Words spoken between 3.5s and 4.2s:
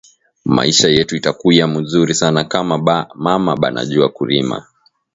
bana jua